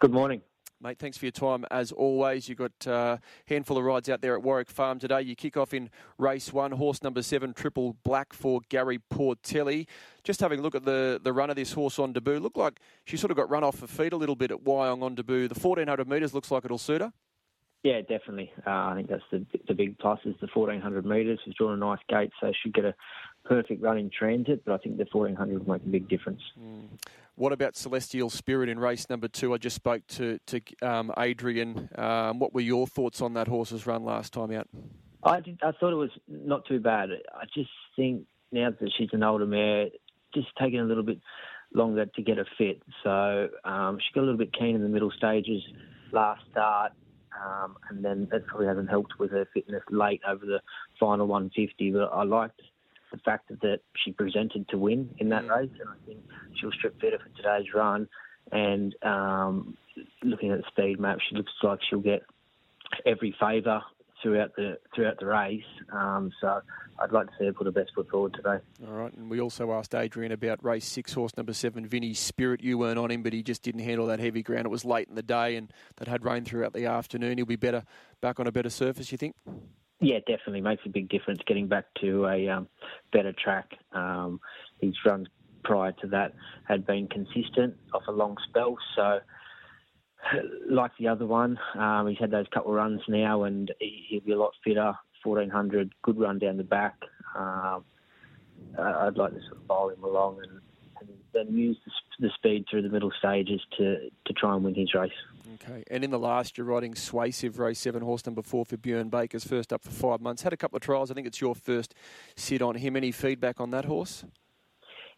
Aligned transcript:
Good 0.00 0.12
morning. 0.14 0.40
Mate, 0.80 0.98
thanks 0.98 1.18
for 1.18 1.26
your 1.26 1.32
time 1.32 1.66
as 1.70 1.92
always. 1.92 2.48
You've 2.48 2.56
got 2.56 2.72
uh, 2.86 3.18
a 3.18 3.20
handful 3.44 3.76
of 3.76 3.84
rides 3.84 4.08
out 4.08 4.22
there 4.22 4.34
at 4.34 4.42
Warwick 4.42 4.70
Farm 4.70 4.98
today. 4.98 5.20
You 5.20 5.36
kick 5.36 5.58
off 5.58 5.74
in 5.74 5.90
race 6.16 6.54
one, 6.54 6.72
horse 6.72 7.02
number 7.02 7.20
seven, 7.20 7.52
Triple 7.52 7.96
Black 8.02 8.32
for 8.32 8.62
Gary 8.70 8.98
Portelli. 9.12 9.86
Just 10.24 10.40
having 10.40 10.60
a 10.60 10.62
look 10.62 10.74
at 10.74 10.86
the, 10.86 11.20
the 11.22 11.34
run 11.34 11.50
of 11.50 11.56
this 11.56 11.74
horse 11.74 11.98
on 11.98 12.14
debut, 12.14 12.38
looked 12.38 12.56
like 12.56 12.80
she 13.04 13.18
sort 13.18 13.30
of 13.30 13.36
got 13.36 13.50
run 13.50 13.62
off 13.62 13.80
her 13.80 13.86
feet 13.86 14.14
a 14.14 14.16
little 14.16 14.36
bit 14.36 14.50
at 14.50 14.64
Wyong 14.64 15.02
on 15.02 15.14
debut. 15.14 15.48
The 15.48 15.60
1400 15.60 16.08
metres 16.08 16.32
looks 16.32 16.50
like 16.50 16.64
it'll 16.64 16.78
suit 16.78 17.02
her. 17.02 17.12
Yeah, 17.82 18.00
definitely. 18.00 18.50
Uh, 18.66 18.70
I 18.70 18.94
think 18.94 19.10
that's 19.10 19.22
the 19.30 19.44
the 19.68 19.74
big 19.74 19.98
plus 19.98 20.18
is 20.24 20.34
the 20.40 20.48
1400 20.52 21.04
metres. 21.04 21.40
She's 21.44 21.54
drawn 21.54 21.74
a 21.74 21.76
nice 21.76 21.98
gate, 22.08 22.30
so 22.40 22.52
she 22.62 22.70
get 22.70 22.84
a 22.84 22.94
perfect 23.44 23.82
run 23.82 23.98
in 23.98 24.10
transit. 24.10 24.62
But 24.64 24.74
I 24.74 24.78
think 24.78 24.96
the 24.96 25.06
1400 25.10 25.66
will 25.66 25.74
make 25.74 25.82
a 25.82 25.88
big 25.88 26.08
difference. 26.08 26.40
Mm. 26.58 26.88
What 27.36 27.52
about 27.52 27.76
Celestial 27.76 28.28
Spirit 28.28 28.68
in 28.68 28.78
race 28.78 29.08
number 29.08 29.26
two? 29.26 29.54
I 29.54 29.58
just 29.58 29.76
spoke 29.76 30.06
to 30.08 30.38
to 30.46 30.60
um, 30.82 31.12
Adrian. 31.18 31.88
Um, 31.96 32.38
what 32.38 32.52
were 32.52 32.60
your 32.60 32.86
thoughts 32.86 33.22
on 33.22 33.34
that 33.34 33.48
horse's 33.48 33.86
run 33.86 34.04
last 34.04 34.32
time 34.32 34.50
out? 34.52 34.68
I 35.22 35.40
did, 35.40 35.58
I 35.62 35.72
thought 35.72 35.92
it 35.92 35.96
was 35.96 36.10
not 36.28 36.66
too 36.66 36.80
bad. 36.80 37.10
I 37.34 37.44
just 37.54 37.70
think 37.96 38.26
now 38.52 38.70
that 38.70 38.92
she's 38.96 39.10
an 39.12 39.22
older 39.22 39.46
mare, 39.46 39.88
just 40.34 40.48
taking 40.58 40.80
a 40.80 40.84
little 40.84 41.02
bit 41.02 41.20
longer 41.72 42.06
to 42.06 42.22
get 42.22 42.38
her 42.38 42.46
fit. 42.58 42.82
So 43.04 43.48
um, 43.64 43.98
she 44.00 44.14
got 44.14 44.22
a 44.22 44.26
little 44.26 44.38
bit 44.38 44.52
keen 44.52 44.74
in 44.74 44.82
the 44.82 44.88
middle 44.88 45.10
stages 45.10 45.62
last 46.12 46.42
start. 46.50 46.92
Um, 47.42 47.76
and 47.88 48.04
then 48.04 48.28
that 48.32 48.46
probably 48.46 48.66
hasn't 48.66 48.90
helped 48.90 49.18
with 49.18 49.30
her 49.30 49.46
fitness 49.54 49.82
late 49.90 50.20
over 50.28 50.44
the 50.44 50.60
final 50.98 51.26
150. 51.26 51.92
But 51.92 52.10
I 52.12 52.24
liked 52.24 52.60
the 53.12 53.18
fact 53.18 53.48
that 53.48 53.80
she 54.04 54.12
presented 54.12 54.68
to 54.68 54.78
win 54.78 55.14
in 55.18 55.28
that 55.30 55.44
mm. 55.44 55.56
race, 55.56 55.70
and 55.80 55.88
I 55.88 56.06
think 56.06 56.20
she'll 56.58 56.72
strip 56.72 57.00
better 57.00 57.18
for 57.18 57.36
today's 57.36 57.72
run. 57.74 58.08
And 58.52 58.94
um, 59.02 59.76
looking 60.22 60.50
at 60.50 60.58
the 60.58 60.64
speed 60.68 60.98
map, 60.98 61.18
she 61.28 61.36
looks 61.36 61.52
like 61.62 61.80
she'll 61.88 62.00
get 62.00 62.22
every 63.06 63.34
favour 63.38 63.82
throughout 64.22 64.54
the 64.56 64.78
throughout 64.94 65.18
the 65.18 65.26
race. 65.26 65.62
Um, 65.92 66.32
so 66.40 66.60
I'd 66.98 67.12
like 67.12 67.26
to 67.28 67.32
see 67.38 67.46
her 67.46 67.52
put 67.52 67.66
her 67.66 67.72
best 67.72 67.92
foot 67.94 68.08
forward 68.10 68.34
today. 68.34 68.58
All 68.86 68.94
right, 68.94 69.12
and 69.12 69.30
we 69.30 69.40
also 69.40 69.72
asked 69.72 69.94
Adrian 69.94 70.32
about 70.32 70.62
race 70.64 70.86
six, 70.86 71.12
horse 71.12 71.36
number 71.36 71.52
seven, 71.52 71.86
Vinny 71.86 72.14
Spirit. 72.14 72.62
You 72.62 72.78
weren't 72.78 72.98
on 72.98 73.10
him, 73.10 73.22
but 73.22 73.32
he 73.32 73.42
just 73.42 73.62
didn't 73.62 73.82
handle 73.82 74.06
that 74.06 74.20
heavy 74.20 74.42
ground. 74.42 74.66
It 74.66 74.70
was 74.70 74.84
late 74.84 75.08
in 75.08 75.14
the 75.14 75.22
day, 75.22 75.56
and 75.56 75.72
that 75.96 76.08
had 76.08 76.24
rain 76.24 76.44
throughout 76.44 76.72
the 76.72 76.86
afternoon. 76.86 77.38
He'll 77.38 77.46
be 77.46 77.56
better 77.56 77.84
back 78.20 78.40
on 78.40 78.46
a 78.46 78.52
better 78.52 78.70
surface. 78.70 79.12
You 79.12 79.18
think? 79.18 79.36
Yeah, 80.00 80.18
definitely 80.20 80.62
makes 80.62 80.82
a 80.86 80.88
big 80.88 81.08
difference 81.10 81.40
getting 81.46 81.68
back 81.68 81.84
to 82.00 82.26
a 82.26 82.48
um, 82.48 82.68
better 83.12 83.32
track. 83.32 83.70
Um, 83.92 84.40
his 84.80 84.94
runs 85.04 85.28
prior 85.62 85.92
to 86.00 86.06
that 86.08 86.32
had 86.64 86.86
been 86.86 87.06
consistent 87.06 87.76
off 87.92 88.02
a 88.08 88.12
long 88.12 88.36
spell, 88.48 88.76
so 88.96 89.20
like 90.70 90.92
the 90.98 91.08
other 91.08 91.26
one, 91.26 91.58
um, 91.74 92.08
he's 92.08 92.18
had 92.18 92.30
those 92.30 92.46
couple 92.52 92.70
of 92.70 92.76
runs 92.76 93.02
now, 93.08 93.44
and 93.44 93.72
he'll 93.78 94.20
be 94.20 94.32
a 94.32 94.38
lot 94.38 94.52
fitter. 94.64 94.94
1400, 95.22 95.92
good 96.02 96.18
run 96.18 96.38
down 96.38 96.56
the 96.56 96.64
back. 96.64 96.96
Um, 97.36 97.84
I'd 98.78 99.16
like 99.16 99.34
to 99.34 99.40
sort 99.42 99.58
of 99.58 99.66
bowl 99.66 99.90
him 99.90 100.02
along 100.02 100.38
and, 100.42 100.52
and 100.52 100.62
then 101.32 101.52
use 101.52 101.76
the, 102.18 102.30
speed 102.34 102.66
through 102.70 102.82
the 102.82 102.88
middle 102.88 103.12
stages 103.18 103.60
to, 103.78 104.10
to 104.26 104.32
try 104.32 104.54
and 104.54 104.64
win 104.64 104.74
his 104.74 104.94
race. 104.94 105.10
Okay, 105.54 105.82
and 105.90 106.04
in 106.04 106.10
the 106.10 106.18
last, 106.18 106.56
you're 106.56 106.66
riding 106.66 106.94
Swaysive 106.94 107.58
Race 107.58 107.78
7, 107.80 108.02
horse 108.02 108.24
number 108.26 108.42
4 108.42 108.64
for 108.64 108.76
Bjorn 108.76 109.08
Baker's 109.08 109.44
first 109.44 109.72
up 109.72 109.82
for 109.82 109.90
five 109.90 110.20
months. 110.20 110.42
Had 110.42 110.52
a 110.52 110.56
couple 110.56 110.76
of 110.76 110.82
trials. 110.82 111.10
I 111.10 111.14
think 111.14 111.26
it's 111.26 111.40
your 111.40 111.54
first 111.54 111.94
sit 112.36 112.62
on 112.62 112.76
him. 112.76 112.96
Any 112.96 113.12
feedback 113.12 113.60
on 113.60 113.70
that 113.70 113.84
horse? 113.84 114.24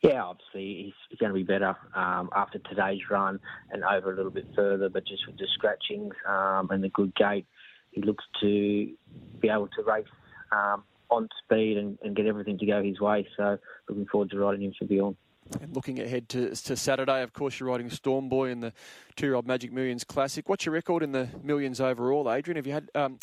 Yeah, 0.03 0.25
obviously 0.25 0.93
he's 1.09 1.19
going 1.19 1.31
to 1.31 1.35
be 1.35 1.45
better 1.45 1.77
um, 1.95 2.29
after 2.35 2.59
today's 2.59 3.01
run 3.09 3.39
and 3.71 3.85
over 3.85 4.13
a 4.13 4.17
little 4.17 4.33
bit 4.33 4.47
further, 4.55 4.89
but 4.89 5.07
just 5.07 5.27
with 5.29 5.39
the 5.39 5.47
scratchings 5.55 6.13
um, 6.29 6.71
and 6.71 6.83
the 6.83 6.89
good 6.89 7.15
gait, 7.15 7.47
he 7.93 8.03
looks 8.03 8.25
to 8.41 8.93
be 9.39 9.49
able 9.49 9.69
to 9.69 9.83
race 9.83 10.07
um, 10.51 10.83
on 11.09 11.29
speed 11.45 11.77
and, 11.77 11.99
and, 12.03 12.17
get 12.17 12.27
everything 12.27 12.59
to 12.59 12.67
go 12.67 12.83
his 12.83 13.01
way. 13.01 13.29
So 13.37 13.59
looking 13.89 14.07
forward 14.07 14.31
to 14.31 14.39
riding 14.39 14.63
him 14.63 14.73
for 14.77 14.87
Bjorn. 14.87 15.17
And 15.61 15.75
looking 15.75 16.01
ahead 16.01 16.29
to, 16.31 16.51
to 16.51 16.77
Saturday, 16.77 17.23
of 17.23 17.33
course, 17.33 17.59
you're 17.59 17.69
riding 17.69 17.91
Storm 17.91 18.29
Boy 18.29 18.51
in 18.51 18.61
the 18.61 18.73
two-year-old 19.17 19.47
Magic 19.47 19.73
Millions 19.73 20.05
Classic. 20.05 20.49
What's 20.49 20.65
your 20.65 20.73
record 20.73 21.03
in 21.03 21.13
the 21.13 21.29
millions 21.43 21.81
overall, 21.81 22.33
Adrian? 22.33 22.57
Have 22.57 22.67
you 22.67 22.73
had 22.73 22.91
um, 22.95 23.19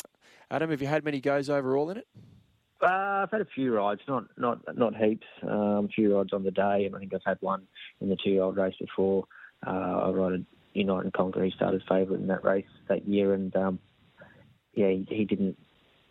Adam? 0.50 0.70
Have 0.70 0.80
you 0.80 0.88
had 0.88 1.04
many 1.04 1.20
goes 1.20 1.50
overall 1.50 1.90
in 1.90 1.96
it? 1.96 2.06
Uh, 2.82 2.86
I've 3.24 3.30
had 3.30 3.40
a 3.40 3.46
few 3.46 3.74
rides, 3.74 4.00
not 4.08 4.24
not 4.38 4.60
not 4.76 4.96
heaps. 4.96 5.26
Um, 5.42 5.86
a 5.86 5.88
few 5.88 6.16
rides 6.16 6.32
on 6.32 6.44
the 6.44 6.50
day, 6.50 6.86
and 6.86 6.94
I 6.94 6.98
think 6.98 7.12
I've 7.12 7.20
had 7.26 7.38
one 7.40 7.66
in 8.00 8.08
the 8.08 8.16
two-year-old 8.16 8.56
race 8.56 8.76
before. 8.80 9.24
Uh, 9.66 9.70
I 9.70 10.10
rode 10.10 10.46
Unite 10.72 11.04
and 11.04 11.12
Conquer. 11.12 11.44
He 11.44 11.50
started 11.50 11.82
favourite 11.88 12.20
in 12.20 12.28
that 12.28 12.44
race 12.44 12.64
that 12.88 13.06
year, 13.06 13.34
and 13.34 13.54
um, 13.56 13.78
yeah, 14.74 14.88
he, 14.88 15.06
he 15.10 15.24
didn't. 15.24 15.58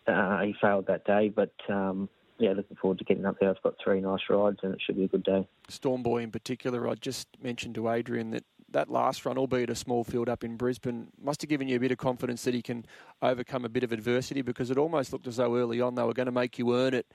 Uh, 0.05 0.41
he 0.41 0.55
failed 0.61 0.87
that 0.87 1.05
day, 1.05 1.29
but 1.29 1.53
um, 1.69 2.09
yeah, 2.39 2.53
looking 2.53 2.77
forward 2.77 2.97
to 2.99 3.03
getting 3.03 3.25
up 3.25 3.35
there. 3.39 3.49
I've 3.49 3.61
got 3.61 3.75
three 3.83 3.99
nice 3.99 4.21
rides, 4.29 4.59
and 4.63 4.73
it 4.73 4.81
should 4.85 4.95
be 4.95 5.03
a 5.03 5.07
good 5.07 5.23
day. 5.23 5.47
Storm 5.67 6.01
Boy 6.01 6.23
in 6.23 6.31
particular, 6.31 6.87
I 6.87 6.95
just 6.95 7.27
mentioned 7.41 7.75
to 7.75 7.89
Adrian 7.89 8.31
that 8.31 8.45
that 8.71 8.89
last 8.89 9.25
run, 9.25 9.37
albeit 9.37 9.69
a 9.69 9.75
small 9.75 10.03
field 10.03 10.29
up 10.29 10.43
in 10.43 10.55
Brisbane, 10.55 11.07
must 11.19 11.41
have 11.41 11.49
given 11.49 11.67
you 11.67 11.75
a 11.75 11.79
bit 11.79 11.91
of 11.91 11.97
confidence 11.97 12.43
that 12.43 12.53
he 12.53 12.61
can 12.61 12.85
overcome 13.21 13.65
a 13.65 13.69
bit 13.69 13.83
of 13.83 13.91
adversity 13.91 14.43
because 14.43 14.69
it 14.69 14.77
almost 14.77 15.11
looked 15.11 15.25
as 15.25 15.37
though 15.37 15.55
early 15.55 15.81
on 15.81 15.95
they 15.95 16.03
were 16.03 16.13
going 16.13 16.27
to 16.27 16.31
make 16.31 16.59
you 16.59 16.75
earn 16.75 16.93
it 16.93 17.07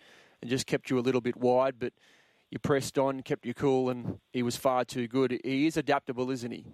and 0.42 0.50
just 0.50 0.66
kept 0.66 0.90
you 0.90 0.98
a 0.98 1.00
little 1.00 1.20
bit 1.20 1.36
wide, 1.36 1.76
but 1.78 1.92
you 2.50 2.58
pressed 2.58 2.98
on, 2.98 3.22
kept 3.22 3.46
you 3.46 3.54
cool, 3.54 3.88
and 3.88 4.18
he 4.32 4.42
was 4.42 4.56
far 4.56 4.84
too 4.84 5.06
good. 5.06 5.41
He 5.44 5.66
is 5.66 5.76
adaptable, 5.76 6.30
isn't 6.30 6.50
he? 6.50 6.64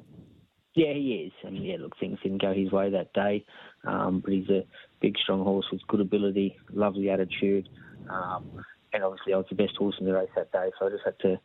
Yeah, 0.75 0.93
he 0.93 1.27
is. 1.27 1.33
And 1.45 1.65
yeah, 1.65 1.77
look, 1.79 1.99
things 1.99 2.19
didn't 2.23 2.41
go 2.41 2.55
his 2.55 2.71
way 2.73 2.91
that 2.91 3.13
day, 3.13 3.45
um, 3.87 4.21
but 4.21 4.33
he's 4.33 4.49
a 4.49 4.65
big, 5.01 5.17
strong 5.23 5.43
horse 5.43 5.67
with 5.71 5.81
good 5.89 6.01
ability, 6.01 6.57
lovely 6.73 7.11
attitude. 7.11 7.69
Um, 8.11 8.65
and 8.93 9.05
obviously, 9.05 9.35
I 9.35 9.37
was 9.37 9.47
the 9.49 9.57
best 9.57 9.77
horse 9.77 9.97
in 10.01 10.07
the 10.07 10.13
race 10.13 10.31
that 10.37 10.53
day, 10.53 10.71
so 10.79 10.87
I 10.87 10.91
just 10.91 11.05
had 11.05 11.19
to 11.21 11.41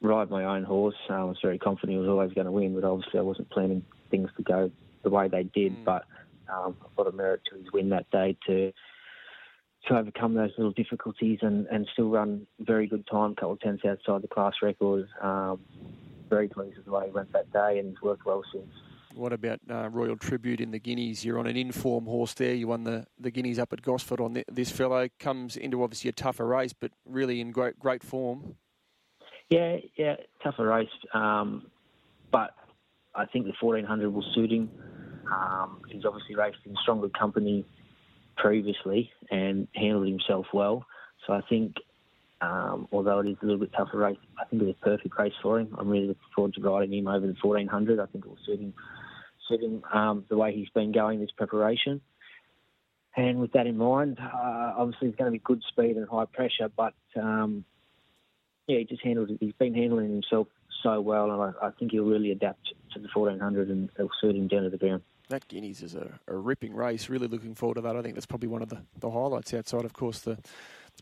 ride 0.00 0.30
my 0.30 0.44
own 0.44 0.64
horse. 0.64 0.94
Um, 1.08 1.16
I 1.16 1.24
was 1.24 1.38
very 1.42 1.58
confident 1.58 1.92
he 1.92 1.98
was 1.98 2.08
always 2.08 2.32
going 2.32 2.46
to 2.46 2.52
win, 2.52 2.74
but 2.74 2.84
obviously, 2.84 3.18
I 3.18 3.22
wasn't 3.22 3.50
planning 3.50 3.84
things 4.10 4.30
to 4.36 4.42
go 4.42 4.70
the 5.02 5.10
way 5.10 5.28
they 5.28 5.44
did. 5.44 5.72
Mm. 5.72 5.84
But 5.84 6.04
um, 6.52 6.76
a 6.82 7.00
lot 7.00 7.08
of 7.08 7.14
merit 7.14 7.42
to 7.50 7.58
his 7.58 7.72
win 7.72 7.90
that 7.90 8.10
day 8.10 8.36
to 8.46 8.72
to 9.86 9.96
overcome 9.96 10.34
those 10.34 10.50
little 10.58 10.72
difficulties 10.72 11.38
and, 11.42 11.66
and 11.68 11.88
still 11.92 12.10
run 12.10 12.46
very 12.60 12.86
good 12.86 13.06
time, 13.06 13.32
a 13.32 13.34
couple 13.36 13.52
of 13.52 13.60
tenths 13.60 13.84
outside 13.84 14.22
the 14.22 14.28
class 14.28 14.54
record. 14.60 15.06
Um, 15.22 15.60
very 16.28 16.48
pleased 16.48 16.76
with 16.76 16.84
the 16.84 16.90
way 16.90 17.06
he 17.06 17.12
went 17.12 17.32
that 17.32 17.52
day 17.52 17.78
and 17.78 17.90
he's 17.90 18.02
worked 18.02 18.26
well 18.26 18.42
since. 18.52 18.66
What 19.18 19.32
about 19.32 19.58
uh, 19.68 19.88
Royal 19.88 20.16
Tribute 20.16 20.60
in 20.60 20.70
the 20.70 20.78
Guineas? 20.78 21.24
You're 21.24 21.40
on 21.40 21.48
an 21.48 21.56
inform 21.56 22.04
horse 22.04 22.34
there. 22.34 22.54
You 22.54 22.68
won 22.68 22.84
the, 22.84 23.04
the 23.18 23.32
Guineas 23.32 23.58
up 23.58 23.72
at 23.72 23.82
Gosford 23.82 24.20
on 24.20 24.34
the, 24.34 24.44
this 24.48 24.70
fellow. 24.70 25.08
Comes 25.18 25.56
into 25.56 25.82
obviously 25.82 26.08
a 26.08 26.12
tougher 26.12 26.46
race, 26.46 26.72
but 26.72 26.92
really 27.04 27.40
in 27.40 27.50
great 27.50 27.80
great 27.80 28.04
form. 28.04 28.54
Yeah, 29.50 29.78
yeah, 29.96 30.14
tougher 30.44 30.68
race. 30.68 30.86
Um, 31.12 31.66
but 32.30 32.54
I 33.16 33.26
think 33.26 33.46
the 33.46 33.54
1400 33.60 34.08
will 34.08 34.24
suit 34.36 34.52
him. 34.52 34.70
Um, 35.34 35.82
he's 35.88 36.04
obviously 36.04 36.36
raced 36.36 36.58
in 36.64 36.76
stronger 36.82 37.08
company 37.08 37.66
previously 38.36 39.10
and 39.32 39.66
handled 39.74 40.06
himself 40.06 40.46
well. 40.54 40.86
So 41.26 41.32
I 41.32 41.40
think, 41.48 41.74
um, 42.40 42.86
although 42.92 43.18
it 43.18 43.26
is 43.26 43.36
a 43.42 43.46
little 43.46 43.58
bit 43.58 43.72
tougher 43.76 43.98
race, 43.98 44.16
I 44.40 44.44
think 44.44 44.62
it's 44.62 44.78
a 44.80 44.84
perfect 44.84 45.18
race 45.18 45.32
for 45.42 45.58
him. 45.58 45.74
I'm 45.76 45.88
really 45.88 46.06
looking 46.06 46.22
forward 46.36 46.54
to 46.54 46.60
riding 46.60 46.96
him 46.96 47.08
over 47.08 47.26
the 47.26 47.34
1400. 47.42 47.98
I 47.98 48.06
think 48.06 48.24
it 48.24 48.28
will 48.28 48.38
suit 48.46 48.60
him 48.60 48.72
suiting 49.48 49.82
um, 49.92 50.24
the 50.28 50.36
way 50.36 50.54
he's 50.54 50.68
been 50.70 50.92
going 50.92 51.20
this 51.20 51.30
preparation. 51.36 52.00
And 53.16 53.40
with 53.40 53.52
that 53.52 53.66
in 53.66 53.76
mind, 53.76 54.18
uh, 54.20 54.74
obviously 54.76 55.08
it's 55.08 55.16
going 55.16 55.32
to 55.32 55.36
be 55.36 55.42
good 55.42 55.62
speed 55.68 55.96
and 55.96 56.08
high 56.08 56.26
pressure, 56.26 56.70
but 56.76 56.94
um, 57.20 57.64
yeah, 58.68 58.78
he 58.78 58.84
just 58.84 59.02
handled 59.02 59.30
it. 59.30 59.38
He's 59.40 59.54
been 59.54 59.74
handling 59.74 60.10
himself 60.10 60.46
so 60.82 61.00
well, 61.00 61.30
and 61.32 61.42
I, 61.42 61.66
I, 61.66 61.70
think 61.70 61.92
he'll 61.92 62.04
really 62.04 62.30
adapt 62.30 62.72
to 62.92 63.00
the 63.00 63.08
1400 63.12 63.70
and 63.70 63.90
it'll 63.96 64.10
suit 64.20 64.36
him 64.36 64.46
down 64.46 64.62
to 64.62 64.70
the 64.70 64.76
ground. 64.76 65.02
That 65.28 65.48
Guineas 65.48 65.82
is 65.82 65.94
a, 65.94 66.20
a, 66.28 66.34
ripping 66.34 66.74
race. 66.74 67.08
Really 67.08 67.26
looking 67.26 67.54
forward 67.54 67.74
to 67.74 67.80
that. 67.82 67.96
I 67.96 68.02
think 68.02 68.14
that's 68.14 68.26
probably 68.26 68.48
one 68.48 68.62
of 68.62 68.68
the, 68.68 68.82
the 69.00 69.10
highlights 69.10 69.52
outside, 69.52 69.84
of 69.84 69.92
course, 69.92 70.20
the 70.20 70.38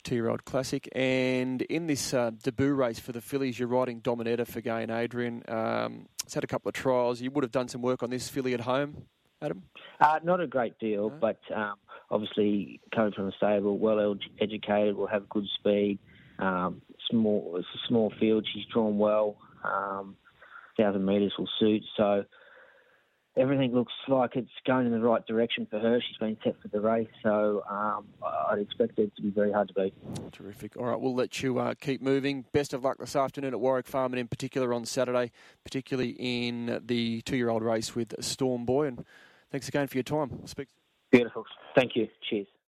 two-year-old 0.03 0.45
classic. 0.45 0.89
And 0.93 1.63
in 1.63 1.87
this 1.87 2.15
uh, 2.15 2.31
debut 2.43 2.75
race 2.75 2.99
for 2.99 3.13
the 3.13 3.21
fillies, 3.21 3.59
you're 3.59 3.69
riding 3.69 4.01
Dominetta 4.01 4.47
for 4.47 4.61
Gai 4.61 4.83
and 4.83 4.91
Adrian. 4.91 5.43
Um, 5.49 6.07
it's 6.25 6.35
had 6.35 6.45
a 6.45 6.47
couple 6.47 6.69
of 6.69 6.75
trials. 6.75 7.21
You 7.21 7.31
would 7.31 7.45
have 7.45 7.53
done 7.53 7.69
some 7.69 7.83
work 7.83 8.03
on 8.03 8.11
this 8.11 8.29
filly 8.29 8.55
at 8.55 8.61
home, 8.61 9.05
Adam? 9.41 9.63
Uh, 10.01 10.19
not 10.23 10.41
a 10.41 10.47
great 10.47 10.79
deal, 10.79 11.11
no. 11.11 11.17
but 11.21 11.39
um, 11.55 11.75
obviously 12.11 12.81
coming 12.95 13.13
from 13.13 13.29
a 13.29 13.33
stable, 13.33 13.79
well 13.79 14.17
educated, 14.41 14.97
will 14.97 15.07
have 15.07 15.29
good 15.29 15.47
speed. 15.59 15.99
Um, 16.39 16.83
small, 17.11 17.57
it's 17.59 17.69
a 17.75 17.89
small 17.89 18.13
field. 18.19 18.47
She's 18.53 18.65
drawn 18.73 18.99
well. 18.99 19.37
Um, 19.65 20.17
thousand 20.77 21.05
metres 21.05 21.33
will 21.39 21.49
suit. 21.59 21.83
So 21.97 22.25
everything 23.37 23.75
looks 23.75 23.93
like 24.09 24.37
it's 24.37 24.51
going 24.67 24.87
in 24.87 24.93
the 24.93 25.01
right 25.01 25.25
direction 25.27 25.67
for 25.71 25.79
her. 25.79 26.01
She's 26.01 26.17
been 26.19 26.37
set 26.43 26.61
for 26.61 26.69
the 26.69 26.81
race, 26.81 27.09
so 27.23 27.63
um, 27.69 28.07
I'd 28.51 28.59
expect 28.59 28.99
it 28.99 29.15
to 29.17 29.23
be 29.23 29.31
very 29.31 29.53
hard 29.53 29.69
to 29.69 29.75
beat. 29.75 29.95
Terrific. 30.33 30.77
All 30.77 30.87
right, 30.87 30.99
we'll 31.01 31.15
let 31.15 31.43
you 31.43 31.59
uh, 31.59 31.75
keep 31.75 32.01
moving. 32.01 32.45
Best 32.53 32.73
of 32.73 32.85
luck 32.85 32.99
this 32.99 33.17
afternoon 33.17 33.53
at 33.53 33.61
Warwick 33.61 33.87
Farm, 33.87 34.13
and 34.13 34.21
in 34.21 34.29
particular 34.29 34.73
on 34.73 34.85
Saturday, 34.85 35.31
particularly 35.65 36.17
in 36.19 36.81
the 36.85 37.21
two-year-old 37.23 37.63
race 37.63 37.95
with 37.95 38.15
Storm 38.25 38.65
Boy. 38.65 38.87
And 38.87 39.05
thanks 39.51 39.69
again 39.69 39.87
for 39.87 39.97
your 39.97 40.05
time. 40.05 40.47
Speak. 40.47 40.69
Beautiful. 41.11 41.45
Thank 41.75 41.93
you. 41.95 42.09
Cheers. 42.29 42.47